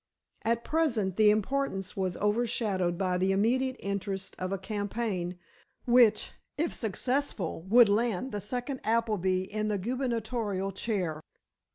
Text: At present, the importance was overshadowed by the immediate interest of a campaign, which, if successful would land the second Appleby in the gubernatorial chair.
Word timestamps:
At 0.41 0.63
present, 0.63 1.15
the 1.15 1.29
importance 1.29 1.95
was 1.95 2.17
overshadowed 2.17 2.97
by 2.97 3.19
the 3.19 3.31
immediate 3.31 3.75
interest 3.79 4.35
of 4.39 4.51
a 4.51 4.57
campaign, 4.57 5.37
which, 5.85 6.31
if 6.57 6.73
successful 6.73 7.61
would 7.69 7.87
land 7.87 8.31
the 8.31 8.41
second 8.41 8.79
Appleby 8.83 9.43
in 9.53 9.67
the 9.67 9.77
gubernatorial 9.77 10.71
chair. 10.71 11.21